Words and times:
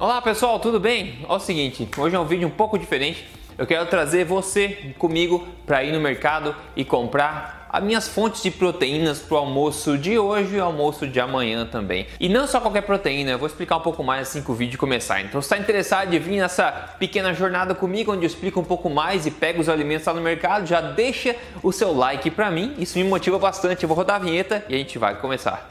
Olá 0.00 0.22
pessoal, 0.22 0.58
tudo 0.58 0.80
bem? 0.80 1.18
Olha 1.28 1.36
o 1.36 1.40
seguinte, 1.40 1.86
hoje 1.98 2.16
é 2.16 2.18
um 2.18 2.24
vídeo 2.24 2.48
um 2.48 2.50
pouco 2.50 2.78
diferente. 2.78 3.28
Eu 3.58 3.66
quero 3.66 3.84
trazer 3.84 4.24
você 4.24 4.94
comigo 4.98 5.46
para 5.66 5.84
ir 5.84 5.92
no 5.92 6.00
mercado 6.00 6.56
e 6.74 6.86
comprar 6.86 7.66
as 7.68 7.84
minhas 7.84 8.08
fontes 8.08 8.42
de 8.42 8.50
proteínas 8.50 9.18
para 9.18 9.34
o 9.34 9.38
almoço 9.38 9.98
de 9.98 10.18
hoje 10.18 10.56
e 10.56 10.58
almoço 10.58 11.06
de 11.06 11.20
amanhã 11.20 11.66
também. 11.66 12.06
E 12.18 12.30
não 12.30 12.46
só 12.46 12.62
qualquer 12.62 12.80
proteína, 12.80 13.32
eu 13.32 13.38
vou 13.38 13.46
explicar 13.46 13.76
um 13.76 13.82
pouco 13.82 14.02
mais 14.02 14.26
assim 14.26 14.42
que 14.42 14.50
o 14.50 14.54
vídeo 14.54 14.78
começar. 14.78 15.20
Então, 15.20 15.42
se 15.42 15.44
está 15.52 15.58
interessado 15.58 16.14
em 16.14 16.18
vir 16.18 16.38
nessa 16.38 16.72
pequena 16.98 17.34
jornada 17.34 17.74
comigo, 17.74 18.10
onde 18.10 18.24
eu 18.24 18.26
explico 18.26 18.58
um 18.58 18.64
pouco 18.64 18.88
mais 18.88 19.26
e 19.26 19.30
pego 19.30 19.60
os 19.60 19.68
alimentos 19.68 20.06
lá 20.06 20.14
no 20.14 20.22
mercado, 20.22 20.66
já 20.66 20.80
deixa 20.80 21.36
o 21.62 21.72
seu 21.72 21.92
like 21.92 22.30
para 22.30 22.50
mim, 22.50 22.74
isso 22.78 22.96
me 22.96 23.04
motiva 23.04 23.38
bastante. 23.38 23.82
Eu 23.82 23.88
vou 23.88 23.98
rodar 23.98 24.16
a 24.16 24.20
vinheta 24.20 24.64
e 24.66 24.74
a 24.74 24.78
gente 24.78 24.98
vai 24.98 25.20
começar. 25.20 25.70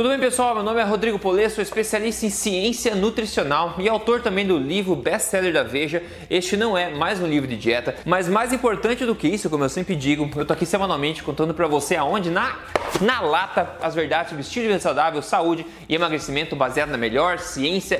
Tudo 0.00 0.08
bem, 0.08 0.18
pessoal? 0.18 0.54
Meu 0.54 0.64
nome 0.64 0.80
é 0.80 0.82
Rodrigo 0.82 1.18
Polê, 1.18 1.50
sou 1.50 1.60
especialista 1.60 2.24
em 2.24 2.30
ciência 2.30 2.94
nutricional 2.94 3.74
e 3.76 3.86
autor 3.86 4.22
também 4.22 4.46
do 4.46 4.56
livro 4.56 4.96
best-seller 4.96 5.52
da 5.52 5.62
Veja. 5.62 6.02
Este 6.30 6.56
não 6.56 6.74
é 6.74 6.88
mais 6.88 7.20
um 7.20 7.26
livro 7.26 7.46
de 7.46 7.54
dieta, 7.54 7.94
mas 8.06 8.26
mais 8.26 8.50
importante 8.50 9.04
do 9.04 9.14
que 9.14 9.28
isso, 9.28 9.50
como 9.50 9.62
eu 9.62 9.68
sempre 9.68 9.94
digo, 9.94 10.30
eu 10.34 10.46
tô 10.46 10.54
aqui 10.54 10.64
semanalmente 10.64 11.22
contando 11.22 11.52
para 11.52 11.66
você 11.66 11.96
aonde 11.96 12.30
na 12.30 12.56
na 13.00 13.20
lata 13.20 13.76
as 13.80 13.94
verdades 13.94 14.30
sobre 14.30 14.42
estilo 14.42 14.64
de 14.64 14.68
vida 14.68 14.80
saudável, 14.80 15.22
saúde 15.22 15.64
e 15.88 15.94
emagrecimento 15.94 16.56
baseado 16.56 16.90
na 16.90 16.98
melhor 16.98 17.38
ciência 17.38 17.98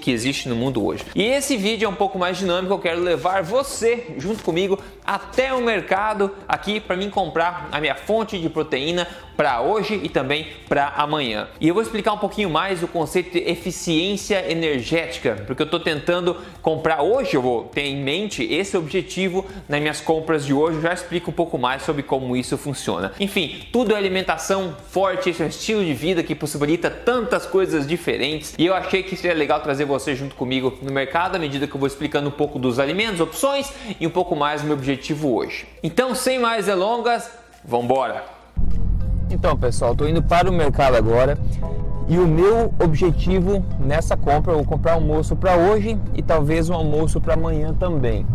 que 0.00 0.10
existe 0.10 0.48
no 0.48 0.56
mundo 0.56 0.84
hoje. 0.84 1.04
E 1.14 1.22
esse 1.22 1.56
vídeo 1.56 1.86
é 1.86 1.88
um 1.88 1.94
pouco 1.94 2.18
mais 2.18 2.38
dinâmico, 2.38 2.72
eu 2.74 2.78
quero 2.78 3.00
levar 3.00 3.42
você 3.42 4.06
junto 4.18 4.42
comigo 4.42 4.78
até 5.12 5.52
o 5.52 5.60
mercado 5.60 6.30
aqui 6.48 6.80
para 6.80 6.96
mim 6.96 7.10
comprar 7.10 7.68
a 7.70 7.78
minha 7.78 7.94
fonte 7.94 8.38
de 8.38 8.48
proteína 8.48 9.06
para 9.36 9.60
hoje 9.60 10.00
e 10.02 10.08
também 10.08 10.46
para 10.68 10.88
amanhã. 10.88 11.48
E 11.60 11.68
eu 11.68 11.74
vou 11.74 11.82
explicar 11.82 12.12
um 12.12 12.18
pouquinho 12.18 12.48
mais 12.48 12.82
o 12.82 12.88
conceito 12.88 13.32
de 13.32 13.38
eficiência 13.38 14.50
energética, 14.50 15.42
porque 15.46 15.62
eu 15.62 15.66
estou 15.66 15.80
tentando 15.80 16.36
comprar 16.62 17.02
hoje, 17.02 17.34
eu 17.34 17.42
vou 17.42 17.64
ter 17.64 17.82
em 17.82 18.02
mente 18.02 18.42
esse 18.42 18.76
objetivo 18.76 19.44
nas 19.68 19.80
minhas 19.80 20.00
compras 20.00 20.46
de 20.46 20.54
hoje, 20.54 20.76
eu 20.76 20.82
já 20.82 20.94
explico 20.94 21.30
um 21.30 21.34
pouco 21.34 21.58
mais 21.58 21.82
sobre 21.82 22.02
como 22.02 22.36
isso 22.36 22.56
funciona. 22.56 23.12
Enfim, 23.20 23.66
tudo 23.72 23.94
é 23.94 23.96
alimentação 23.96 24.74
forte, 24.90 25.30
esse 25.30 25.42
é 25.42 25.46
um 25.46 25.48
estilo 25.48 25.84
de 25.84 25.92
vida 25.92 26.22
que 26.22 26.34
possibilita 26.34 26.90
tantas 26.90 27.44
coisas 27.44 27.86
diferentes 27.86 28.54
e 28.58 28.64
eu 28.64 28.74
achei 28.74 29.02
que 29.02 29.16
seria 29.16 29.36
legal 29.36 29.60
trazer 29.60 29.84
você 29.84 30.14
junto 30.14 30.34
comigo 30.34 30.78
no 30.80 30.92
mercado 30.92 31.36
à 31.36 31.38
medida 31.38 31.66
que 31.66 31.74
eu 31.74 31.80
vou 31.80 31.86
explicando 31.86 32.28
um 32.28 32.32
pouco 32.32 32.58
dos 32.58 32.78
alimentos, 32.78 33.20
opções 33.20 33.70
e 33.98 34.06
um 34.06 34.10
pouco 34.10 34.34
mais 34.34 34.62
do 34.62 34.68
meu 34.68 34.76
objetivo 34.76 35.01
hoje. 35.10 35.66
Então, 35.82 36.14
sem 36.14 36.38
mais 36.38 36.66
delongas, 36.66 37.28
vamos 37.64 37.86
embora! 37.86 38.24
Então, 39.30 39.56
pessoal, 39.56 39.92
estou 39.92 40.08
indo 40.08 40.22
para 40.22 40.48
o 40.48 40.52
mercado 40.52 40.94
agora 40.94 41.38
e 42.08 42.18
o 42.18 42.28
meu 42.28 42.72
objetivo 42.78 43.64
nessa 43.80 44.16
compra, 44.16 44.52
eu 44.52 44.56
vou 44.56 44.66
comprar 44.66 44.92
almoço 44.92 45.34
para 45.34 45.56
hoje 45.56 45.98
e 46.14 46.22
talvez 46.22 46.68
um 46.68 46.74
almoço 46.74 47.20
para 47.20 47.34
amanhã 47.34 47.74
também. 47.74 48.26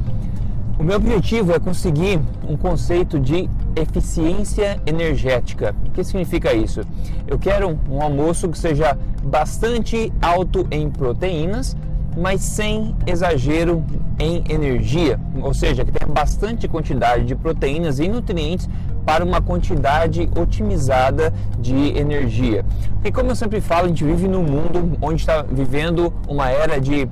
O 0.79 0.83
meu 0.83 0.97
objetivo 0.97 1.53
é 1.53 1.59
conseguir 1.59 2.19
um 2.47 2.55
conceito 2.55 3.19
de 3.19 3.49
eficiência 3.75 4.79
energética. 4.85 5.75
O 5.87 5.91
que 5.91 6.03
significa 6.03 6.53
isso? 6.53 6.81
Eu 7.27 7.39
quero 7.39 7.79
um 7.89 8.01
almoço 8.01 8.47
que 8.49 8.57
seja 8.57 8.97
bastante 9.23 10.11
alto 10.21 10.67
em 10.69 10.89
proteínas, 10.89 11.75
mas 12.17 12.41
sem 12.41 12.95
exagero 13.05 13.83
em 14.19 14.43
energia, 14.49 15.19
ou 15.41 15.53
seja, 15.53 15.85
que 15.85 15.91
tenha 15.91 16.11
bastante 16.11 16.67
quantidade 16.67 17.25
de 17.25 17.35
proteínas 17.35 17.99
e 17.99 18.07
nutrientes 18.07 18.67
para 19.05 19.23
uma 19.23 19.39
quantidade 19.39 20.27
otimizada 20.35 21.33
de 21.59 21.97
energia. 21.97 22.65
Porque 22.95 23.11
como 23.11 23.29
eu 23.29 23.35
sempre 23.35 23.61
falo, 23.61 23.85
a 23.85 23.87
gente 23.87 24.03
vive 24.03 24.27
num 24.27 24.43
mundo 24.43 24.97
onde 25.01 25.21
está 25.21 25.43
vivendo 25.43 26.11
uma 26.27 26.49
era 26.49 26.81
de 26.81 27.07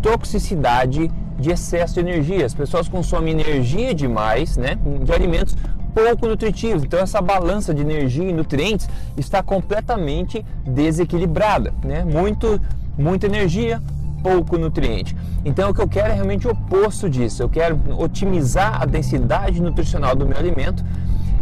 toxicidade 0.00 1.10
de 1.38 1.50
excesso 1.50 1.94
de 1.94 2.00
energia. 2.00 2.44
As 2.44 2.54
pessoas 2.54 2.88
consomem 2.88 3.32
energia 3.32 3.94
demais, 3.94 4.56
né, 4.56 4.78
de 5.02 5.12
alimentos 5.12 5.56
pouco 5.94 6.26
nutritivos. 6.26 6.84
Então 6.84 7.00
essa 7.00 7.20
balança 7.20 7.72
de 7.74 7.80
energia 7.80 8.28
e 8.28 8.32
nutrientes 8.32 8.88
está 9.16 9.42
completamente 9.42 10.44
desequilibrada, 10.64 11.72
né? 11.84 12.04
Muito 12.04 12.60
muita 12.96 13.26
energia, 13.26 13.80
pouco 14.22 14.56
nutriente. 14.56 15.16
Então 15.44 15.70
o 15.70 15.74
que 15.74 15.80
eu 15.80 15.88
quero 15.88 16.08
é 16.08 16.14
realmente 16.14 16.46
o 16.46 16.50
oposto 16.50 17.08
disso. 17.08 17.42
Eu 17.42 17.48
quero 17.48 17.78
otimizar 17.98 18.80
a 18.80 18.86
densidade 18.86 19.60
nutricional 19.60 20.14
do 20.14 20.26
meu 20.26 20.38
alimento. 20.38 20.84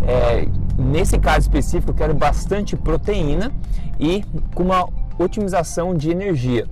É, 0.07 0.47
nesse 0.79 1.19
caso 1.19 1.41
específico, 1.41 1.91
eu 1.91 1.95
quero 1.95 2.15
bastante 2.15 2.77
proteína 2.77 3.53
e 3.99 4.25
com 4.55 4.65
uma 4.65 4.89
otimização 5.19 5.95
de 5.95 6.11
energia. 6.11 6.67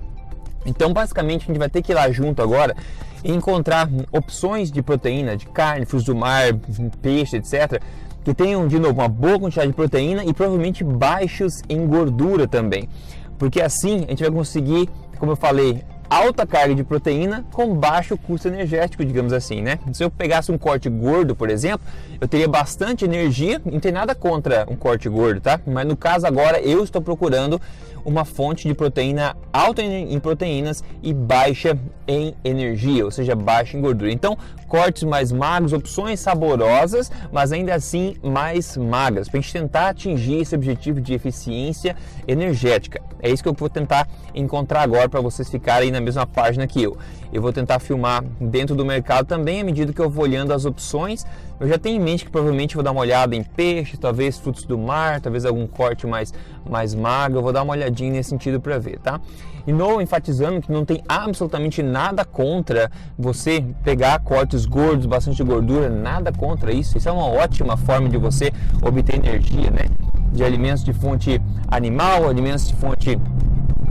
Então, 0.65 0.91
basicamente, 0.91 1.43
a 1.43 1.47
gente 1.47 1.59
vai 1.59 1.69
ter 1.69 1.81
que 1.81 1.91
ir 1.91 1.95
lá 1.95 2.11
junto 2.11 2.41
agora 2.41 2.75
e 3.23 3.31
encontrar 3.31 3.89
opções 4.11 4.71
de 4.71 4.81
proteína, 4.81 5.37
de 5.37 5.45
carne, 5.45 5.85
frutos 5.85 6.05
do 6.05 6.15
mar, 6.15 6.53
peixe, 7.01 7.37
etc., 7.37 7.81
que 8.23 8.33
tenham, 8.33 8.67
de 8.67 8.77
novo, 8.77 8.99
uma 8.99 9.07
boa 9.07 9.39
quantidade 9.39 9.69
de 9.69 9.73
proteína 9.73 10.23
e 10.25 10.33
provavelmente 10.33 10.83
baixos 10.83 11.61
em 11.69 11.87
gordura 11.87 12.47
também. 12.47 12.89
Porque 13.37 13.61
assim 13.61 14.03
a 14.05 14.09
gente 14.09 14.21
vai 14.21 14.31
conseguir, 14.31 14.89
como 15.17 15.31
eu 15.31 15.35
falei, 15.37 15.83
alta 16.09 16.45
carga 16.45 16.73
de 16.73 16.83
proteína 16.83 17.45
com 17.51 17.73
baixo 17.75 18.17
custo 18.17 18.47
energético, 18.47 19.05
digamos 19.05 19.31
assim, 19.31 19.61
né? 19.61 19.79
Se 19.93 20.03
eu 20.03 20.09
pegasse 20.09 20.51
um 20.51 20.57
corte 20.57 20.89
gordo, 20.89 21.35
por 21.35 21.49
exemplo, 21.49 21.85
eu 22.19 22.27
teria 22.27 22.47
bastante 22.47 23.05
energia, 23.05 23.61
não 23.63 23.79
tem 23.79 23.91
nada 23.91 24.15
contra 24.15 24.65
um 24.69 24.75
corte 24.75 25.07
gordo, 25.07 25.39
tá? 25.39 25.59
Mas 25.65 25.87
no 25.87 25.95
caso 25.95 26.25
agora 26.25 26.59
eu 26.59 26.83
estou 26.83 27.01
procurando 27.01 27.61
uma 28.03 28.25
fonte 28.25 28.67
de 28.67 28.73
proteína 28.73 29.35
alta 29.51 29.81
em 29.81 30.19
proteínas 30.19 30.83
e 31.01 31.13
baixa 31.13 31.77
em 32.07 32.33
energia, 32.43 33.05
ou 33.05 33.11
seja, 33.11 33.35
baixa 33.35 33.77
em 33.77 33.81
gordura. 33.81 34.11
Então, 34.11 34.37
cortes 34.67 35.03
mais 35.03 35.31
magros, 35.31 35.73
opções 35.73 36.19
saborosas, 36.19 37.11
mas 37.31 37.51
ainda 37.51 37.73
assim 37.73 38.15
mais 38.23 38.77
magras, 38.77 39.27
para 39.27 39.39
a 39.39 39.41
gente 39.41 39.53
tentar 39.53 39.89
atingir 39.89 40.41
esse 40.41 40.55
objetivo 40.55 40.99
de 41.01 41.13
eficiência 41.13 41.95
energética. 42.27 43.01
É 43.21 43.29
isso 43.29 43.43
que 43.43 43.49
eu 43.49 43.53
vou 43.53 43.69
tentar 43.69 44.07
encontrar 44.33 44.81
agora 44.81 45.09
para 45.09 45.19
vocês 45.21 45.49
ficarem 45.49 45.91
na 45.91 45.99
mesma 45.99 46.25
página 46.25 46.65
que 46.65 46.81
eu. 46.81 46.97
Eu 47.31 47.41
vou 47.41 47.53
tentar 47.53 47.79
filmar 47.79 48.23
dentro 48.39 48.75
do 48.75 48.83
mercado 48.83 49.25
também, 49.25 49.61
à 49.61 49.63
medida 49.63 49.93
que 49.93 50.01
eu 50.01 50.09
vou 50.09 50.23
olhando 50.23 50.51
as 50.51 50.65
opções. 50.65 51.25
Eu 51.59 51.67
já 51.67 51.77
tenho 51.77 51.97
em 51.97 52.03
mente 52.03 52.25
que 52.25 52.31
provavelmente 52.31 52.73
vou 52.73 52.83
dar 52.83 52.91
uma 52.91 53.01
olhada 53.01 53.35
em 53.35 53.43
peixe, 53.43 53.97
talvez 53.97 54.37
frutos 54.37 54.63
do 54.63 54.77
mar, 54.77 55.19
talvez 55.19 55.45
algum 55.45 55.67
corte 55.67 56.07
mais, 56.07 56.33
mais 56.67 56.95
magro. 56.95 57.39
Eu 57.39 57.43
vou 57.43 57.51
dar 57.51 57.61
uma 57.61 57.73
olhadinha 57.89 58.11
nesse 58.11 58.29
sentido 58.29 58.61
para 58.61 58.77
ver, 58.77 58.99
tá? 58.99 59.19
E 59.67 59.73
novo 59.73 60.01
enfatizando 60.01 60.61
que 60.61 60.71
não 60.71 60.85
tem 60.85 61.03
absolutamente 61.07 61.83
nada 61.83 62.23
contra 62.23 62.89
você 63.17 63.63
pegar 63.83 64.19
cortes 64.19 64.65
gordos, 64.65 65.05
bastante 65.05 65.43
gordura, 65.43 65.89
nada 65.89 66.31
contra 66.31 66.71
isso. 66.71 66.97
Isso 66.97 67.09
é 67.09 67.11
uma 67.11 67.25
ótima 67.25 67.75
forma 67.75 68.07
de 68.07 68.17
você 68.17 68.51
obter 68.81 69.15
energia, 69.15 69.69
né? 69.69 69.85
De 70.31 70.43
alimentos 70.43 70.83
de 70.83 70.93
fonte 70.93 71.41
animal, 71.67 72.29
alimentos 72.29 72.67
de 72.67 72.75
fonte 72.75 73.19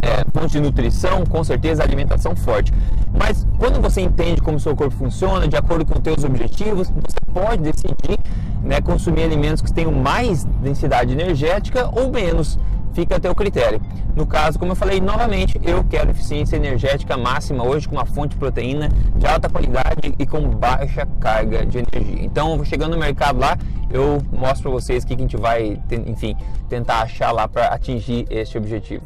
é, 0.01 0.25
fonte 0.33 0.53
de 0.53 0.61
nutrição, 0.61 1.25
com 1.27 1.43
certeza 1.43 1.83
alimentação 1.83 2.35
forte. 2.37 2.73
Mas 3.13 3.47
quando 3.59 3.81
você 3.81 4.01
entende 4.01 4.41
como 4.41 4.59
seu 4.61 4.75
corpo 4.77 4.95
funciona, 4.95 5.49
de 5.49 5.57
acordo 5.57 5.85
com 5.85 6.01
seus 6.03 6.25
objetivos, 6.25 6.89
você 6.89 7.19
pode 7.33 7.63
decidir 7.63 8.19
né, 8.63 8.81
consumir 8.81 9.23
alimentos 9.25 9.63
que 9.63 9.73
tenham 9.73 9.91
mais 9.91 10.45
densidade 10.45 11.13
energética 11.13 11.89
ou 11.93 12.11
menos. 12.11 12.59
Fica 12.99 13.15
a 13.15 13.21
teu 13.21 13.33
critério. 13.33 13.81
No 14.17 14.27
caso, 14.27 14.59
como 14.59 14.73
eu 14.73 14.77
falei 14.77 15.01
novamente, 15.01 15.57
eu 15.63 15.85
quero 15.85 16.11
eficiência 16.11 16.57
energética 16.57 17.17
máxima 17.17 17.65
hoje 17.65 17.89
com 17.89 17.95
uma 17.95 18.05
fonte 18.05 18.33
de 18.33 18.39
proteína 18.39 18.89
de 19.15 19.25
alta 19.25 19.49
qualidade 19.49 20.17
e 20.19 20.27
com 20.27 20.41
baixa 20.51 21.07
carga 21.21 21.65
de 21.65 21.79
energia. 21.79 22.25
Então, 22.25 22.65
chegando 22.65 22.95
no 22.95 22.99
mercado 22.99 23.39
lá, 23.39 23.57
eu 23.89 24.21
mostro 24.33 24.63
para 24.63 24.71
vocês 24.73 25.05
o 25.05 25.07
que 25.07 25.15
a 25.15 25.17
gente 25.17 25.37
vai, 25.37 25.81
enfim, 26.09 26.37
tentar 26.69 27.03
achar 27.03 27.31
lá 27.31 27.47
para 27.47 27.69
atingir 27.69 28.27
este 28.31 28.59
objetivo. 28.59 29.05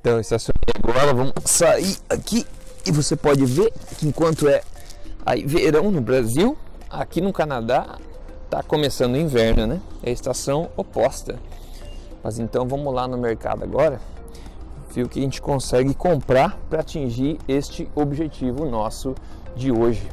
Então, 0.00 0.18
estacionei 0.18 0.62
agora, 0.82 1.12
vamos 1.12 1.34
sair 1.44 1.98
aqui 2.08 2.46
e 2.86 2.90
você 2.90 3.14
pode 3.14 3.44
ver 3.44 3.70
que 3.98 4.08
enquanto 4.08 4.48
é 4.48 4.62
aí 5.26 5.44
verão 5.44 5.90
no 5.90 6.00
Brasil, 6.00 6.56
aqui 6.88 7.20
no 7.20 7.30
Canadá 7.30 7.98
está 8.46 8.62
começando 8.62 9.12
o 9.12 9.18
inverno, 9.18 9.66
né? 9.66 9.82
É 10.02 10.08
a 10.08 10.12
estação 10.14 10.70
oposta. 10.78 11.38
Mas 12.24 12.38
então 12.38 12.66
vamos 12.66 12.92
lá 12.94 13.06
no 13.06 13.18
mercado 13.18 13.62
agora, 13.62 14.00
ver 14.90 15.04
o 15.04 15.08
que 15.10 15.18
a 15.18 15.22
gente 15.22 15.42
consegue 15.42 15.92
comprar 15.92 16.58
para 16.70 16.80
atingir 16.80 17.38
este 17.46 17.86
objetivo 17.94 18.64
nosso 18.64 19.14
de 19.54 19.70
hoje. 19.70 20.08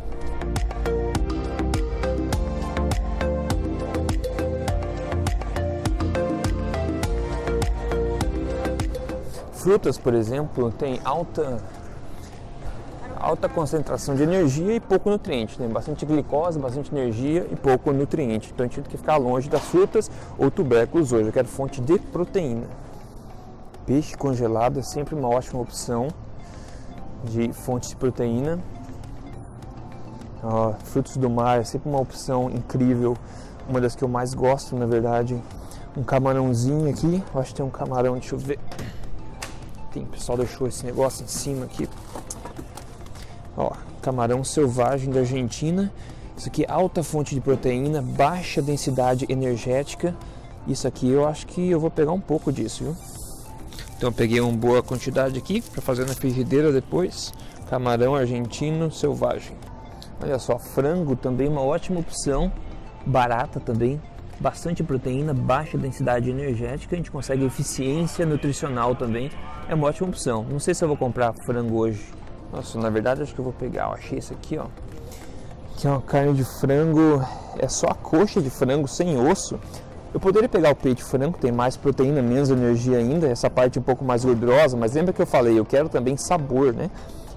Frutas, 9.54 9.98
por 9.98 10.14
exemplo, 10.14 10.70
tem 10.70 11.00
alta 11.06 11.64
alta 13.22 13.48
concentração 13.48 14.16
de 14.16 14.24
energia 14.24 14.76
e 14.76 14.80
pouco 14.80 15.10
nutriente. 15.10 15.58
Tem 15.58 15.70
bastante 15.70 16.06
glicose, 16.06 16.58
bastante 16.58 16.94
energia 16.94 17.48
e 17.52 17.56
pouco 17.56 17.94
nutriente. 17.94 18.52
Então 18.54 18.66
a 18.66 18.68
gente 18.68 18.82
tem 18.82 18.92
que 18.92 18.98
ficar 18.98 19.18
longe 19.18 19.48
das 19.50 19.62
frutas 19.62 20.10
ou 20.38 20.50
tubérculos 20.50 21.12
hoje. 21.12 21.28
Eu 21.28 21.34
quero 21.34 21.48
fonte 21.48 21.80
de 21.80 22.00
proteína. 22.00 22.66
Peixe 23.86 24.16
congelado 24.18 24.80
é 24.80 24.82
sempre 24.82 25.16
uma 25.16 25.28
ótima 25.28 25.62
opção 25.62 26.08
de 27.24 27.54
fonte 27.54 27.90
de 27.90 27.96
proteína. 27.96 28.60
Ó, 30.44 30.74
frutos 30.86 31.18
do 31.18 31.30
mar 31.30 31.60
é 31.60 31.64
sempre 31.64 31.90
uma 31.90 32.00
opção 32.00 32.50
incrível, 32.50 33.16
uma 33.70 33.80
das 33.80 33.96
que 33.96 34.04
eu 34.04 34.08
mais 34.08 34.34
gosto, 34.34 34.76
na 34.76 34.88
verdade. 34.88 35.40
Um 35.96 36.04
camarãozinho 36.04 36.90
aqui, 36.90 37.24
eu 37.34 37.42
acho 37.42 37.52
que 37.52 37.58
tem 37.58 37.66
um 37.66 37.70
camarão, 37.70 38.14
deixa 38.14 38.34
eu 38.34 38.40
ver. 38.40 38.58
Tem, 39.92 40.06
pessoal 40.06 40.38
deixou 40.38 40.68
esse 40.68 40.86
negócio 40.86 41.24
em 41.24 41.28
cima 41.28 41.66
aqui. 41.66 41.88
Ó, 43.56 43.72
camarão 44.02 44.44
selvagem 44.44 45.12
da 45.12 45.20
Argentina. 45.20 45.92
Isso 46.38 46.48
aqui 46.48 46.64
é 46.64 46.72
alta 46.72 47.04
fonte 47.04 47.36
de 47.36 47.42
proteína, 47.42 48.02
baixa 48.02 48.62
densidade 48.62 49.26
energética. 49.30 50.16
Isso 50.68 50.88
aqui 50.88 51.10
eu 51.10 51.28
acho 51.28 51.46
que 51.48 51.70
eu 51.70 51.80
vou 51.80 51.92
pegar 51.92 52.12
um 52.12 52.20
pouco 52.20 52.52
disso, 52.52 52.84
viu? 52.84 52.96
Então 53.98 54.12
peguei 54.12 54.40
uma 54.40 54.52
boa 54.52 54.82
quantidade 54.82 55.38
aqui 55.38 55.62
para 55.62 55.82
fazer 55.82 56.08
na 56.08 56.14
frigideira 56.14 56.72
depois. 56.72 57.34
Camarão 57.70 58.16
argentino 58.16 58.92
selvagem. 58.92 59.56
Olha 60.24 60.40
só, 60.40 60.58
frango 60.58 61.16
também 61.16 61.48
uma 61.48 61.62
ótima 61.62 62.00
opção, 62.00 62.52
barata 63.06 63.60
também, 63.60 64.00
bastante 64.40 64.84
proteína, 64.84 65.34
baixa 65.34 65.78
densidade 65.78 66.30
energética, 66.30 66.96
a 66.96 66.98
gente 66.98 67.12
consegue 67.12 67.46
eficiência 67.46 68.26
nutricional 68.26 68.96
também, 68.96 69.32
é 69.68 69.74
uma 69.74 69.88
ótima 69.88 70.10
opção. 70.10 70.44
Não 70.50 70.60
sei 70.60 70.74
se 70.74 70.84
eu 70.84 70.88
vou 70.88 70.98
comprar 70.98 71.34
frango 71.46 71.78
hoje. 71.78 72.04
Nossa, 72.52 72.78
na 72.80 72.90
verdade 72.90 73.22
acho 73.22 73.34
que 73.34 73.40
eu 73.40 73.46
vou 73.46 73.54
pegar, 73.54 73.86
eu 73.86 73.94
achei 73.94 74.18
esse 74.18 74.34
aqui, 74.34 74.58
ó. 74.58 74.66
Que 75.78 75.88
é 75.88 75.90
uma 75.90 76.02
carne 76.02 76.34
de 76.34 76.44
frango, 76.44 77.26
é 77.58 77.68
só 77.68 77.88
a 77.88 77.96
coxa 77.96 78.42
de 78.42 78.50
frango 78.50 78.88
sem 78.88 79.18
osso. 79.20 79.60
Eu 80.14 80.20
poderia 80.20 80.50
pegar 80.50 80.72
o 80.72 80.76
peito 80.76 80.98
de 80.98 81.04
frango, 81.06 81.38
tem 81.38 81.52
mais 81.52 81.78
proteína, 81.78 82.22
menos 82.22 82.50
energia 82.50 82.98
ainda, 82.98 83.28
essa 83.28 83.50
parte 83.50 83.80
um 83.80 83.82
pouco 83.82 84.04
mais 84.04 84.26
gordurosa, 84.26 84.76
mas 84.76 84.94
lembra 84.94 85.14
que 85.14 85.22
eu 85.22 85.26
falei, 85.26 85.58
eu 85.58 85.64
quero 85.64 85.88
também 85.88 86.18
sabor, 86.18 86.74
né? 86.74 86.92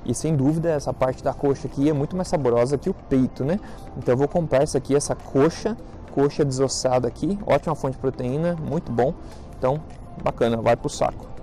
E 0.05 0.12
sem 0.14 0.37
dúvida 0.37 0.70
essa 0.70 0.93
parte 0.93 1.22
da 1.22 1.32
coxa 1.32 1.69
aqui 1.69 1.88
é 1.88 1.93
muito 1.93 2.16
mais 2.16 2.28
saborosa 2.28 2.76
que 2.76 2.90
o 2.90 2.94
peito, 2.94 3.44
né? 3.44 3.61
Então 3.96 4.12
eu 4.12 4.19
vou 4.19 4.28
comprar 4.28 4.62
essa 4.62 4.78
aqui, 4.78 4.94
essa 4.94 5.14
coxa, 5.14 5.76
coxa 6.12 6.44
desossada 6.44 7.06
aqui, 7.06 7.38
ótima 7.46 7.75
fonte 7.75 7.94
de 7.94 7.99
proteína, 7.99 8.56
muito 8.56 8.90
bom. 8.90 9.14
Então, 9.56 9.81
bacana, 10.22 10.56
vai 10.56 10.76
pro 10.76 10.90
saco. 10.90 11.34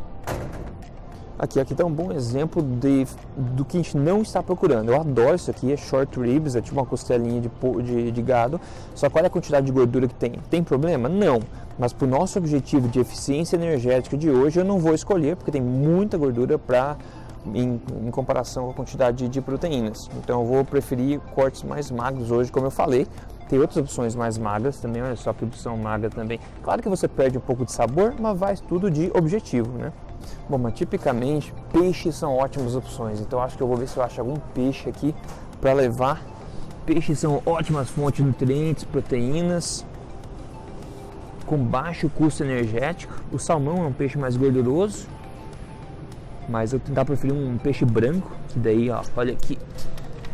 Aqui, 1.42 1.60
aqui 1.60 1.74
tá 1.74 1.84
um 1.84 1.92
bom 1.92 2.12
exemplo 2.12 2.62
de, 2.62 3.08
do 3.36 3.66
que 3.66 3.76
a 3.76 3.82
gente 3.82 3.98
não 3.98 4.22
está 4.22 4.44
procurando. 4.44 4.92
Eu 4.92 5.02
adoro 5.02 5.36
isso 5.36 5.50
aqui, 5.50 5.74
é 5.74 5.76
short 5.76 6.20
ribs, 6.20 6.56
é 6.56 6.62
tipo 6.62 6.80
uma 6.80 6.86
costelinha 6.86 7.42
de, 7.42 7.50
de, 7.84 8.12
de 8.12 8.22
gado. 8.22 8.62
Só 8.94 9.10
qual 9.10 9.24
é 9.24 9.28
a 9.28 9.30
quantidade 9.30 9.66
de 9.66 9.72
gordura 9.72 10.08
que 10.08 10.14
tem? 10.14 10.34
Tem 10.52 10.64
problema? 10.64 11.10
Não. 11.10 11.40
Mas 11.80 11.94
para 11.94 12.06
o 12.06 12.08
nosso 12.08 12.38
objetivo 12.38 12.88
de 12.88 13.00
eficiência 13.00 13.56
energética 13.56 14.16
de 14.16 14.30
hoje, 14.30 14.60
eu 14.60 14.64
não 14.64 14.78
vou 14.78 14.94
escolher, 14.94 15.36
porque 15.36 15.50
tem 15.50 15.64
muita 15.64 16.16
gordura 16.16 16.60
para 16.60 16.96
em, 17.48 17.82
em, 18.06 18.12
comparação 18.12 18.66
com 18.66 18.70
a 18.70 18.74
quantidade 18.76 19.28
de 19.28 19.42
proteínas. 19.42 20.12
Então 20.24 20.42
eu 20.42 20.46
vou 20.46 20.64
preferir 20.64 21.20
cortes 21.34 21.64
mais 21.64 21.90
magros 21.90 22.30
hoje, 22.30 22.52
como 22.52 22.68
eu 22.68 22.72
falei. 22.72 23.08
Tem 23.50 23.58
outras 23.58 23.78
opções 23.78 24.14
mais 24.14 24.38
magras 24.38 24.80
também, 24.80 25.02
olha 25.02 25.16
só 25.16 25.34
que 25.34 25.44
opção 25.44 25.76
magra 25.76 26.12
também. 26.12 26.40
Claro 26.62 26.84
que 26.84 26.88
você 26.88 27.08
perde 27.08 27.40
um 27.40 27.42
pouco 27.42 27.66
de 27.66 27.72
sabor, 27.72 28.14
mas 28.20 28.38
vai 28.38 28.56
tudo 28.56 28.92
de 28.92 29.10
objetivo, 29.16 29.76
né? 29.76 29.92
Bom, 30.50 30.58
mas 30.58 30.74
tipicamente 30.74 31.54
peixes 31.72 32.16
são 32.16 32.36
ótimas 32.36 32.76
opções. 32.76 33.20
Então 33.20 33.42
acho 33.42 33.56
que 33.56 33.64
eu 33.64 33.68
vou 33.68 33.78
ver 33.78 33.88
se 33.88 33.98
eu 33.98 34.04
acho 34.04 34.20
algum 34.20 34.36
peixe 34.54 34.90
aqui 34.90 35.16
para 35.60 35.74
levar. 35.74 36.22
Peixes 36.86 37.20
são 37.20 37.42
ótimas 37.46 37.90
fontes 37.90 38.18
de 38.18 38.24
nutrientes, 38.24 38.84
proteínas, 38.84 39.86
com 41.46 41.58
baixo 41.58 42.10
custo 42.10 42.44
energético. 42.44 43.14
O 43.32 43.38
salmão 43.38 43.84
é 43.84 43.88
um 43.88 43.94
peixe 43.94 44.18
mais 44.18 44.36
gorduroso, 44.36 45.08
mas 46.50 46.74
eu 46.74 46.80
tentar 46.80 47.06
preferir 47.06 47.34
um 47.34 47.58
peixe 47.58 47.86
branco, 47.86 48.32
que 48.50 48.60
daí, 48.60 48.90
ó, 48.90 49.02
olha 49.16 49.34
aqui, 49.34 49.58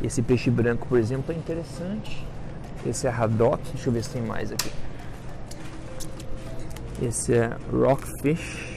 esse 0.02 0.22
peixe 0.22 0.50
branco, 0.50 0.88
por 0.88 0.98
exemplo, 1.00 1.34
é 1.34 1.38
interessante. 1.38 2.26
Esse 2.86 3.08
é 3.08 3.10
haddock, 3.10 3.62
deixa 3.74 3.90
eu 3.90 3.94
ver 3.94 4.04
se 4.04 4.12
tem 4.12 4.22
mais 4.22 4.52
aqui. 4.52 4.72
Esse 7.02 7.34
é 7.34 7.56
rockfish, 7.72 8.77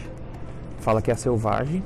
fala 0.81 1.01
que 1.01 1.11
é 1.11 1.15
selvagem. 1.15 1.83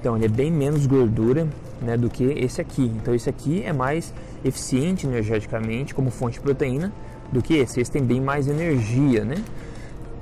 Então 0.00 0.16
ele 0.16 0.26
é 0.26 0.28
bem 0.28 0.50
menos 0.50 0.86
gordura 0.86 1.48
né, 1.80 1.96
do 1.96 2.08
que 2.08 2.24
esse 2.24 2.60
aqui. 2.60 2.92
Então 2.96 3.14
esse 3.14 3.28
aqui 3.28 3.62
é 3.64 3.72
mais 3.72 4.12
eficiente 4.44 5.06
energeticamente 5.06 5.94
como 5.94 6.10
fonte 6.10 6.34
de 6.34 6.40
proteína 6.40 6.92
do 7.32 7.42
que 7.42 7.54
esse. 7.54 7.80
Esse 7.80 7.90
tem 7.90 8.02
bem 8.02 8.20
mais 8.20 8.48
energia, 8.48 9.24
né? 9.24 9.36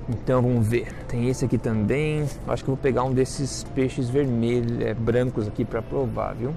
Então 0.09 0.43
vamos 0.43 0.67
ver. 0.67 0.93
Tem 1.09 1.29
esse 1.29 1.45
aqui 1.45 1.59
também. 1.59 2.27
Acho 2.47 2.63
que 2.63 2.71
vou 2.71 2.77
pegar 2.77 3.05
um 3.05 3.13
desses 3.13 3.65
peixes 3.75 4.09
vermelhos, 4.09 4.81
é, 4.81 4.95
brancos 4.95 5.49
aqui 5.49 5.65
para 5.65 5.81
provar, 5.81 6.35
viu? 6.35 6.55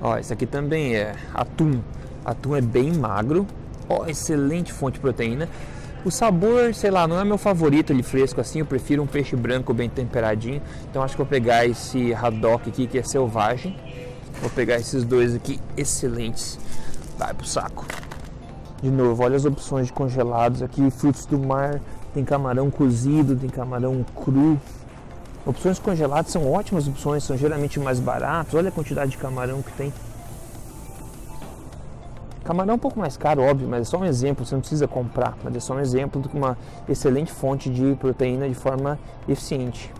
Ó, 0.00 0.18
esse 0.18 0.32
aqui 0.32 0.46
também 0.46 0.96
é 0.96 1.14
atum. 1.32 1.80
Atum 2.24 2.56
é 2.56 2.60
bem 2.60 2.92
magro. 2.92 3.46
Ó, 3.88 4.06
excelente 4.06 4.72
fonte 4.72 4.94
de 4.94 5.00
proteína. 5.00 5.48
O 6.04 6.10
sabor, 6.10 6.74
sei 6.74 6.90
lá, 6.90 7.06
não 7.06 7.20
é 7.20 7.24
meu 7.24 7.38
favorito 7.38 7.92
ele 7.92 8.02
fresco 8.02 8.40
assim. 8.40 8.58
Eu 8.58 8.66
prefiro 8.66 9.02
um 9.02 9.06
peixe 9.06 9.36
branco 9.36 9.72
bem 9.72 9.88
temperadinho. 9.88 10.60
Então 10.90 11.00
acho 11.00 11.14
que 11.14 11.18
vou 11.18 11.26
pegar 11.26 11.64
esse 11.64 12.12
haddock 12.12 12.68
aqui 12.68 12.88
que 12.88 12.98
é 12.98 13.02
selvagem. 13.04 13.76
Vou 14.40 14.50
pegar 14.50 14.76
esses 14.76 15.04
dois 15.04 15.34
aqui 15.34 15.60
excelentes. 15.76 16.58
Vai 17.16 17.32
pro 17.32 17.46
saco. 17.46 17.86
De 18.82 18.90
novo, 18.90 19.22
olha 19.22 19.36
as 19.36 19.44
opções 19.44 19.86
de 19.86 19.92
congelados 19.92 20.60
aqui, 20.60 20.90
frutos 20.90 21.24
do 21.24 21.38
mar, 21.38 21.80
tem 22.12 22.24
camarão 22.24 22.68
cozido, 22.68 23.36
tem 23.36 23.48
camarão 23.48 24.04
cru. 24.24 24.60
Opções 25.46 25.78
congeladas 25.78 26.32
são 26.32 26.50
ótimas 26.50 26.88
opções, 26.88 27.22
são 27.22 27.36
geralmente 27.36 27.78
mais 27.78 28.00
baratos. 28.00 28.54
Olha 28.54 28.70
a 28.70 28.72
quantidade 28.72 29.12
de 29.12 29.18
camarão 29.18 29.62
que 29.62 29.70
tem. 29.74 29.92
Camarão 32.44 32.72
é 32.72 32.76
um 32.76 32.78
pouco 32.78 32.98
mais 32.98 33.16
caro, 33.16 33.42
óbvio, 33.42 33.68
mas 33.68 33.82
é 33.82 33.84
só 33.84 33.98
um 33.98 34.04
exemplo, 34.04 34.44
você 34.44 34.54
não 34.54 34.60
precisa 34.60 34.88
comprar, 34.88 35.36
mas 35.44 35.54
é 35.54 35.60
só 35.60 35.74
um 35.74 35.80
exemplo 35.80 36.20
de 36.20 36.28
uma 36.36 36.58
excelente 36.88 37.32
fonte 37.32 37.70
de 37.70 37.94
proteína 37.96 38.48
de 38.48 38.54
forma 38.54 38.98
eficiente. 39.28 39.92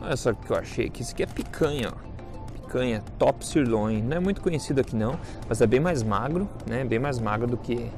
Olha 0.00 0.16
só 0.16 0.30
o 0.30 0.34
que 0.34 0.50
eu 0.50 0.56
achei 0.56 0.86
aqui, 0.86 1.02
isso 1.02 1.12
aqui 1.12 1.22
é 1.22 1.26
picanha, 1.26 1.92
ó. 1.92 2.10
Picanha 2.52 3.02
top 3.18 3.44
sirloin, 3.44 4.02
não 4.02 4.16
é 4.16 4.20
muito 4.20 4.40
conhecido 4.40 4.80
aqui 4.80 4.96
não, 4.96 5.18
mas 5.48 5.60
é 5.60 5.66
bem 5.66 5.80
mais 5.80 6.02
magro, 6.02 6.48
né? 6.66 6.84
Bem 6.84 6.98
mais 6.98 7.18
magro 7.18 7.46
do 7.46 7.56
que 7.56 7.90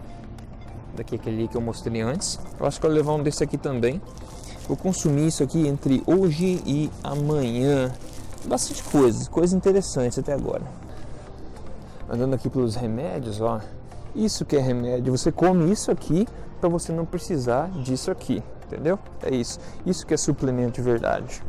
daqui 0.96 1.14
aquele 1.14 1.46
que 1.46 1.56
eu 1.56 1.60
mostrei 1.60 2.00
antes. 2.00 2.40
Eu 2.58 2.66
acho 2.66 2.80
que 2.80 2.86
eu 2.86 2.90
vou 2.90 2.96
levar 2.96 3.14
um 3.14 3.22
desse 3.22 3.44
aqui 3.44 3.56
também. 3.56 4.00
Vou 4.66 4.76
consumir 4.76 5.26
isso 5.26 5.42
aqui 5.42 5.66
entre 5.66 6.02
hoje 6.06 6.62
e 6.66 6.90
amanhã. 7.04 7.92
Bastante 8.46 8.82
coisas, 8.84 9.28
coisas 9.28 9.52
interessantes 9.52 10.18
até 10.18 10.32
agora. 10.32 10.62
Andando 12.08 12.34
aqui 12.34 12.48
pelos 12.48 12.74
remédios, 12.74 13.40
ó. 13.40 13.60
Isso 14.14 14.44
que 14.44 14.56
é 14.56 14.60
remédio. 14.60 15.16
Você 15.16 15.32
come 15.32 15.72
isso 15.72 15.90
aqui 15.90 16.26
para 16.60 16.68
você 16.68 16.92
não 16.92 17.04
precisar 17.04 17.70
disso 17.82 18.10
aqui, 18.10 18.42
entendeu? 18.66 18.98
É 19.22 19.34
isso. 19.34 19.58
Isso 19.84 20.06
que 20.06 20.14
é 20.14 20.16
suplemento 20.16 20.72
de 20.72 20.82
verdade. 20.82 21.42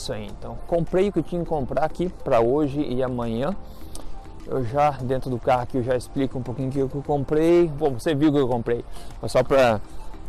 Isso 0.00 0.12
aí, 0.12 0.26
então. 0.26 0.58
Comprei 0.66 1.08
o 1.08 1.12
que 1.12 1.22
tinha 1.22 1.42
que 1.42 1.48
comprar 1.48 1.84
aqui 1.84 2.08
para 2.24 2.40
hoje 2.40 2.80
e 2.80 3.02
amanhã. 3.02 3.54
Eu 4.46 4.64
já, 4.64 4.90
dentro 4.90 5.30
do 5.30 5.38
carro 5.38 5.62
aqui, 5.62 5.76
eu 5.76 5.82
já 5.82 5.94
explico 5.94 6.38
um 6.38 6.42
pouquinho 6.42 6.68
o 6.68 6.72
que 6.72 6.78
eu 6.96 7.02
comprei. 7.02 7.68
Bom, 7.68 7.92
você 7.92 8.14
viu 8.14 8.30
o 8.30 8.32
que 8.32 8.38
eu 8.38 8.48
comprei, 8.48 8.84
mas 9.20 9.30
só 9.30 9.44
para 9.44 9.80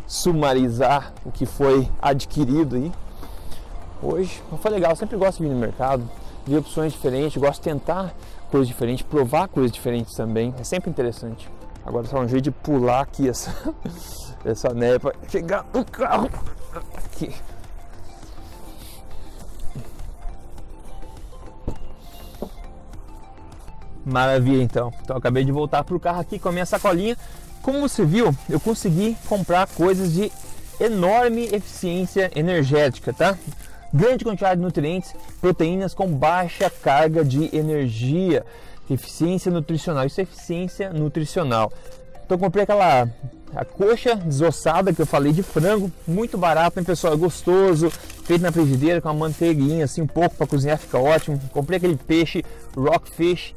sumarizar 0.05 1.13
o 1.25 1.31
que 1.31 1.45
foi 1.45 1.87
adquirido 2.01 2.75
aí 2.75 2.91
hoje. 4.03 4.43
Foi 4.61 4.71
legal, 4.71 4.91
eu 4.91 4.95
sempre 4.95 5.17
gosto 5.17 5.37
de 5.37 5.43
vir 5.43 5.53
no 5.53 5.59
mercado, 5.59 6.03
ver 6.45 6.57
opções 6.57 6.91
diferentes, 6.91 7.41
gosto 7.41 7.61
de 7.61 7.69
tentar 7.69 8.13
coisas 8.51 8.67
diferentes, 8.67 9.03
provar 9.03 9.47
coisas 9.47 9.71
diferentes 9.71 10.13
também. 10.13 10.53
É 10.59 10.63
sempre 10.63 10.89
interessante. 10.89 11.49
Agora 11.85 12.05
só 12.05 12.19
um 12.19 12.27
jeito 12.27 12.43
de 12.43 12.51
pular 12.51 13.01
aqui 13.01 13.27
essa, 13.27 13.51
essa 14.45 14.73
neve 14.73 14.99
para 14.99 15.15
chegar 15.29 15.65
no 15.73 15.83
carro. 15.85 16.29
Aqui. 16.95 17.33
Maravilha 24.05 24.61
então. 24.63 24.91
Então 25.01 25.17
acabei 25.17 25.43
de 25.43 25.51
voltar 25.51 25.83
para 25.83 25.95
o 25.95 25.99
carro 25.99 26.19
aqui 26.19 26.39
com 26.39 26.49
a 26.49 26.51
minha 26.51 26.65
sacolinha. 26.65 27.17
Como 27.61 27.81
você 27.81 28.03
viu, 28.03 28.35
eu 28.49 28.59
consegui 28.59 29.15
comprar 29.27 29.67
coisas 29.67 30.13
de 30.13 30.31
enorme 30.79 31.45
eficiência 31.45 32.31
energética, 32.35 33.13
tá? 33.13 33.37
Grande 33.93 34.23
quantidade 34.23 34.55
de 34.55 34.65
nutrientes, 34.65 35.13
proteínas 35.39 35.93
com 35.93 36.07
baixa 36.07 36.69
carga 36.69 37.23
de 37.23 37.55
energia, 37.55 38.43
eficiência 38.89 39.51
nutricional. 39.51 40.05
Isso 40.05 40.19
é 40.19 40.23
eficiência 40.23 40.91
nutricional. 40.91 41.71
Então 42.25 42.37
comprei 42.37 42.63
aquela 42.63 43.07
a 43.53 43.65
coxa 43.65 44.15
desossada 44.15 44.93
que 44.93 45.01
eu 45.01 45.05
falei 45.05 45.33
de 45.33 45.43
frango, 45.43 45.91
muito 46.07 46.37
barato, 46.37 46.79
hein, 46.79 46.85
pessoal? 46.85 47.13
É 47.13 47.17
gostoso, 47.17 47.89
feito 48.23 48.41
na 48.41 48.51
frigideira 48.51 49.01
com 49.01 49.09
uma 49.09 49.27
manteiguinha 49.27 49.83
assim 49.83 50.01
um 50.01 50.07
pouco 50.07 50.35
para 50.35 50.47
cozinhar, 50.47 50.77
fica 50.77 50.97
ótimo. 50.97 51.39
Comprei 51.51 51.77
aquele 51.77 51.97
peixe 51.97 52.43
rockfish, 52.75 53.53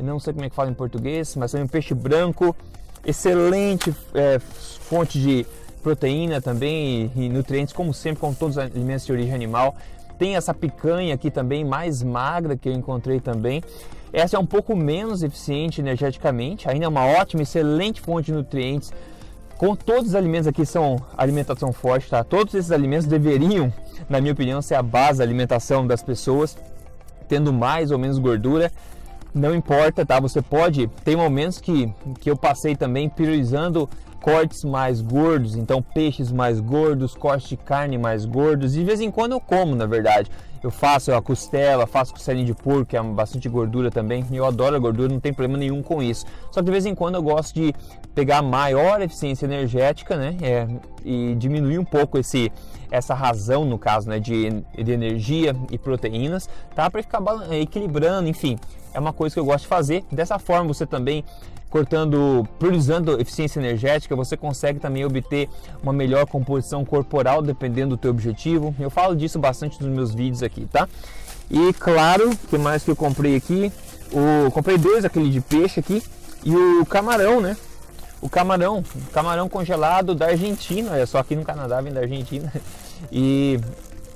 eu 0.00 0.06
não 0.06 0.18
sei 0.18 0.32
como 0.32 0.44
é 0.44 0.48
que 0.48 0.56
fala 0.56 0.70
em 0.70 0.74
português, 0.74 1.36
mas 1.36 1.54
é 1.54 1.62
um 1.62 1.66
peixe 1.66 1.94
branco, 1.94 2.56
excelente 3.04 3.94
é, 4.14 4.38
fonte 4.38 5.20
de 5.20 5.46
proteína 5.82 6.40
também 6.40 7.12
e, 7.14 7.26
e 7.26 7.28
nutrientes, 7.28 7.72
como 7.72 7.92
sempre, 7.92 8.20
com 8.20 8.32
todos 8.32 8.56
os 8.56 8.62
alimentos 8.62 9.04
de 9.04 9.12
origem 9.12 9.34
animal. 9.34 9.76
Tem 10.18 10.36
essa 10.36 10.54
picanha 10.54 11.14
aqui 11.14 11.30
também, 11.30 11.64
mais 11.64 12.02
magra, 12.02 12.56
que 12.56 12.68
eu 12.68 12.72
encontrei 12.72 13.20
também. 13.20 13.62
Essa 14.12 14.36
é 14.36 14.38
um 14.38 14.46
pouco 14.46 14.74
menos 14.74 15.22
eficiente 15.22 15.80
energeticamente, 15.80 16.68
ainda 16.68 16.86
é 16.86 16.88
uma 16.88 17.06
ótima, 17.06 17.42
excelente 17.42 18.00
fonte 18.00 18.26
de 18.26 18.32
nutrientes. 18.32 18.92
Com 19.56 19.76
todos 19.76 20.08
os 20.08 20.14
alimentos 20.14 20.46
aqui 20.46 20.64
são 20.64 20.96
alimentação 21.16 21.72
forte, 21.72 22.08
tá? 22.08 22.24
Todos 22.24 22.54
esses 22.54 22.72
alimentos 22.72 23.06
deveriam, 23.06 23.72
na 24.08 24.18
minha 24.20 24.32
opinião, 24.32 24.62
ser 24.62 24.74
a 24.74 24.82
base 24.82 25.18
da 25.18 25.24
alimentação 25.24 25.86
das 25.86 26.02
pessoas, 26.02 26.56
tendo 27.28 27.52
mais 27.52 27.90
ou 27.90 27.98
menos 27.98 28.18
gordura. 28.18 28.72
Não 29.34 29.54
importa, 29.54 30.04
tá? 30.04 30.18
Você 30.18 30.42
pode. 30.42 30.88
Tem 31.04 31.16
momentos 31.16 31.58
que, 31.58 31.92
que 32.20 32.30
eu 32.30 32.36
passei 32.36 32.74
também 32.74 33.08
priorizando 33.08 33.88
cortes 34.20 34.64
mais 34.64 35.00
gordos, 35.00 35.56
então 35.56 35.82
peixes 35.82 36.30
mais 36.30 36.60
gordos, 36.60 37.14
cortes 37.14 37.48
de 37.48 37.56
carne 37.56 37.98
mais 37.98 38.24
gordos. 38.24 38.76
E 38.76 38.80
de 38.80 38.84
vez 38.84 39.00
em 39.00 39.10
quando 39.10 39.32
eu 39.32 39.40
como, 39.40 39.74
na 39.74 39.86
verdade. 39.86 40.30
Eu 40.62 40.70
faço 40.70 41.10
a 41.14 41.22
costela, 41.22 41.86
faço 41.86 42.12
costelinha 42.12 42.44
de 42.44 42.52
porco, 42.52 42.84
que 42.84 42.94
é 42.94 43.02
bastante 43.02 43.48
gordura 43.48 43.90
também. 43.90 44.22
Eu 44.30 44.44
adoro 44.44 44.76
a 44.76 44.78
gordura, 44.78 45.10
não 45.10 45.18
tem 45.18 45.32
problema 45.32 45.58
nenhum 45.58 45.82
com 45.82 46.02
isso. 46.02 46.26
Só 46.50 46.60
que 46.60 46.66
de 46.66 46.70
vez 46.70 46.84
em 46.84 46.94
quando 46.94 47.14
eu 47.14 47.22
gosto 47.22 47.54
de 47.54 47.74
pegar 48.14 48.42
maior 48.42 49.00
eficiência 49.00 49.46
energética, 49.46 50.16
né? 50.16 50.36
É, 50.42 50.68
e 51.02 51.34
diminuir 51.36 51.78
um 51.78 51.84
pouco 51.84 52.18
esse, 52.18 52.52
essa 52.90 53.14
razão, 53.14 53.64
no 53.64 53.78
caso, 53.78 54.06
né? 54.10 54.20
De, 54.20 54.50
de 54.50 54.92
energia 54.92 55.56
e 55.70 55.78
proteínas, 55.78 56.46
tá? 56.74 56.90
Para 56.90 57.02
ficar 57.02 57.22
equilibrando, 57.52 58.28
enfim. 58.28 58.58
É 58.92 59.00
uma 59.00 59.14
coisa 59.14 59.34
que 59.34 59.40
eu 59.40 59.44
gosto 59.46 59.62
de 59.62 59.68
fazer. 59.68 60.04
Dessa 60.12 60.38
forma 60.38 60.74
você 60.74 60.84
também 60.84 61.24
cortando, 61.70 62.46
priorizando 62.58 63.18
eficiência 63.20 63.60
energética, 63.60 64.16
você 64.16 64.36
consegue 64.36 64.80
também 64.80 65.04
obter 65.04 65.48
uma 65.82 65.92
melhor 65.92 66.26
composição 66.26 66.84
corporal 66.84 67.40
dependendo 67.40 67.90
do 67.90 67.96
teu 67.96 68.10
objetivo. 68.10 68.74
Eu 68.78 68.90
falo 68.90 69.14
disso 69.14 69.38
bastante 69.38 69.80
nos 69.82 69.90
meus 69.90 70.12
vídeos 70.12 70.42
aqui, 70.42 70.66
tá? 70.66 70.88
E 71.48 71.72
claro, 71.74 72.30
que 72.48 72.58
mais 72.58 72.82
que 72.82 72.90
eu 72.90 72.96
comprei 72.96 73.36
aqui? 73.36 73.72
O 74.12 74.50
comprei 74.50 74.76
dois 74.76 75.04
aquele 75.04 75.30
de 75.30 75.40
peixe 75.40 75.80
aqui 75.80 76.02
e 76.44 76.54
o 76.54 76.84
camarão, 76.84 77.40
né? 77.40 77.56
O 78.20 78.28
camarão, 78.28 78.84
camarão 79.12 79.48
congelado 79.48 80.14
da 80.14 80.26
Argentina, 80.26 80.96
é 80.98 81.06
só 81.06 81.18
aqui 81.18 81.34
no 81.34 81.44
Canadá 81.44 81.80
vem 81.80 81.92
da 81.92 82.00
Argentina. 82.00 82.52
E 83.10 83.58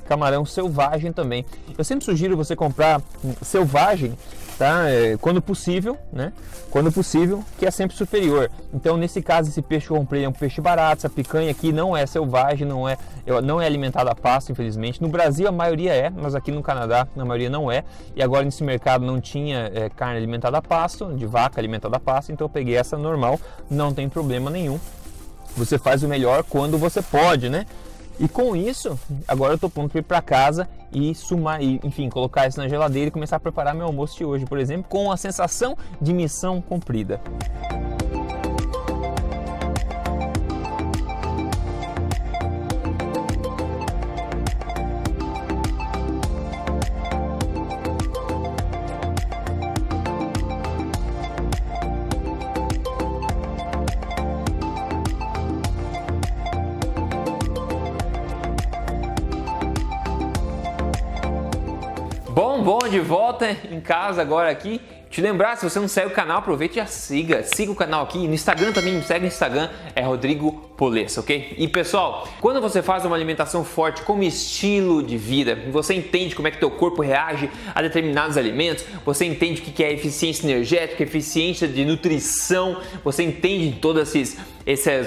camarão 0.07 0.45
selvagem 0.45 1.11
também. 1.11 1.43
Eu 1.79 1.83
sempre 1.83 2.05
sugiro 2.05 2.37
você 2.37 2.55
comprar 2.55 3.01
selvagem 3.41 4.13
tá? 4.59 4.89
É, 4.89 5.17
quando 5.21 5.41
possível, 5.41 5.97
né? 6.13 6.33
Quando 6.71 6.91
possível, 6.91 7.45
que 7.59 7.67
é 7.67 7.71
sempre 7.71 7.97
superior. 7.97 8.51
Então, 8.73 8.97
nesse 8.97 9.23
caso, 9.23 9.49
esse 9.49 9.63
peixe 9.63 9.89
comprei 9.89 10.25
é 10.25 10.29
um 10.29 10.33
peixe 10.33 10.61
barato. 10.61 11.01
Essa 11.01 11.11
picanha 11.11 11.51
aqui 11.51 11.73
não 11.73 11.97
é 11.97 12.05
selvagem, 12.07 12.67
não 12.67 12.89
é, 12.89 12.97
não 13.43 13.61
é 13.61 13.67
alimentada 13.67 14.11
a 14.11 14.15
pasto, 14.15 14.51
infelizmente. 14.51 15.01
No 15.01 15.09
Brasil, 15.09 15.47
a 15.47 15.53
maioria 15.53 15.95
é, 15.95 16.11
mas 16.11 16.35
aqui 16.35 16.51
no 16.51 16.63
Canadá, 16.63 17.07
a 17.17 17.25
maioria 17.25 17.51
não 17.51 17.71
é. 17.71 17.85
E 18.17 18.23
agora, 18.23 18.45
nesse 18.45 18.65
mercado, 18.65 19.05
não 19.05 19.21
tinha 19.21 19.71
é, 19.75 19.89
carne 19.89 20.17
alimentada 20.17 20.59
a 20.59 20.63
pasto, 20.63 21.13
de 21.15 21.27
vaca 21.27 21.61
alimentada 21.61 21.97
a 21.97 22.01
pasto, 22.01 22.33
então 22.33 22.47
eu 22.47 22.49
peguei 22.49 22.77
essa 22.77 22.97
normal, 22.97 23.39
não 23.71 23.93
tem 23.93 24.09
problema 24.09 24.51
nenhum. 24.51 24.79
Você 25.57 25.79
faz 25.79 26.03
o 26.03 26.09
melhor 26.09 26.43
quando 26.43 26.77
você 26.77 27.01
pode, 27.01 27.49
né? 27.49 27.67
E 28.19 28.29
com 28.29 28.55
isso, 28.55 28.99
agora 29.27 29.53
eu 29.53 29.57
estou 29.57 29.69
pronto 29.69 29.91
para 29.91 29.99
ir 29.99 30.03
para 30.03 30.23
casa 30.23 30.69
e 30.93 31.15
sumar, 31.15 31.63
e, 31.63 31.81
enfim, 31.83 32.09
colocar 32.09 32.47
isso 32.47 32.59
na 32.59 32.69
geladeira 32.69 33.09
e 33.09 33.11
começar 33.11 33.37
a 33.37 33.41
preparar 33.41 33.75
meu 33.75 33.87
almoço 33.87 34.17
de 34.17 34.25
hoje, 34.25 34.45
por 34.45 34.59
exemplo, 34.59 34.87
com 34.89 35.11
a 35.11 35.17
sensação 35.17 35.77
de 36.01 36.13
missão 36.13 36.61
cumprida. 36.61 37.21
Bom, 62.35 62.65
bom, 62.65 62.81
de 62.91 62.99
volta 62.99 63.57
em 63.71 63.81
casa 63.81 64.21
agora 64.21 64.51
aqui. 64.51 64.81
Te 65.09 65.21
lembrar, 65.21 65.57
se 65.57 65.71
você 65.71 65.79
não 65.79 65.87
segue 65.87 66.09
o 66.09 66.11
canal, 66.11 66.39
aproveite 66.39 66.75
e 66.75 66.77
já 66.79 66.87
siga. 66.87 67.45
Siga 67.45 67.71
o 67.71 67.77
canal 67.77 68.03
aqui. 68.03 68.27
No 68.27 68.35
Instagram 68.35 68.73
também, 68.73 68.93
me 68.93 69.03
segue 69.05 69.21
no 69.21 69.29
Instagram, 69.29 69.71
é 69.95 70.03
Rodrigo 70.03 70.51
Polesso, 70.77 71.21
ok? 71.21 71.55
E 71.57 71.69
pessoal, 71.69 72.27
quando 72.41 72.61
você 72.61 72.83
faz 72.83 73.05
uma 73.05 73.15
alimentação 73.15 73.65
forte 73.65 74.03
como 74.03 74.25
estilo 74.25 75.01
de 75.01 75.17
vida, 75.17 75.57
você 75.71 75.95
entende 75.95 76.35
como 76.35 76.49
é 76.49 76.51
que 76.51 76.59
teu 76.59 76.73
corpo 76.73 77.03
reage 77.03 77.49
a 77.73 77.81
determinados 77.81 78.37
alimentos, 78.37 78.85
você 79.05 79.27
entende 79.27 79.61
o 79.61 79.65
que 79.65 79.85
é 79.85 79.93
eficiência 79.93 80.45
energética, 80.45 81.05
eficiência 81.05 81.69
de 81.69 81.85
nutrição, 81.85 82.81
você 83.05 83.23
entende 83.23 83.79
todas 83.79 84.13
esses, 84.13 84.37
essas 84.67 85.07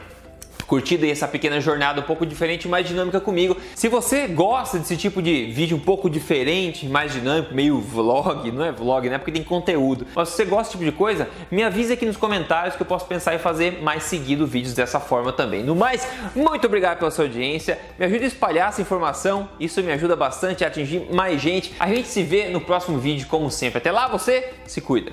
curtido 0.67 1.05
essa 1.05 1.27
pequena 1.27 1.59
jornada 1.59 2.01
um 2.01 2.03
pouco 2.03 2.25
diferente, 2.25 2.67
mais 2.67 2.87
dinâmica 2.87 3.19
comigo. 3.19 3.57
Se 3.75 3.87
você 3.87 4.27
gosta 4.27 4.77
desse 4.79 4.97
tipo 4.97 5.21
de 5.21 5.45
vídeo 5.45 5.77
um 5.77 5.79
pouco 5.79 6.09
diferente, 6.09 6.87
mais 6.87 7.13
dinâmico, 7.13 7.53
meio 7.53 7.79
vlog, 7.79 8.51
não 8.51 8.63
é 8.63 8.71
vlog, 8.71 9.09
né? 9.09 9.17
Porque 9.17 9.31
tem 9.31 9.43
conteúdo. 9.43 10.07
Mas 10.15 10.29
se 10.29 10.35
você 10.35 10.45
gosta 10.45 10.63
desse 10.63 10.71
tipo 10.71 10.85
de 10.85 10.91
coisa, 10.91 11.29
me 11.51 11.63
avise 11.63 11.93
aqui 11.93 12.05
nos 12.05 12.17
comentários 12.17 12.75
que 12.75 12.81
eu 12.81 12.85
posso 12.85 13.05
pensar 13.05 13.35
em 13.35 13.39
fazer 13.39 13.81
mais 13.81 14.03
seguido 14.03 14.45
vídeos 14.45 14.73
dessa 14.73 14.99
forma 14.99 15.31
também. 15.31 15.63
No 15.63 15.75
mais, 15.75 16.07
muito 16.35 16.65
obrigado 16.67 16.99
pela 16.99 17.11
sua 17.11 17.25
audiência. 17.25 17.79
Me 17.97 18.05
ajude 18.05 18.23
a 18.23 18.27
espalhar 18.27 18.69
essa 18.69 18.81
informação, 18.81 19.49
isso 19.59 19.81
me 19.83 19.91
ajuda 19.91 20.15
bastante 20.15 20.63
a 20.63 20.67
atingir 20.67 21.07
mais 21.11 21.41
gente. 21.41 21.73
A 21.79 21.87
gente 21.87 22.07
se 22.07 22.23
vê 22.23 22.49
no 22.49 22.61
próximo 22.61 22.97
vídeo, 22.97 23.27
como 23.27 23.51
sempre. 23.51 23.77
Até 23.77 23.91
lá, 23.91 24.07
você 24.07 24.53
se 24.65 24.81
cuida. 24.81 25.11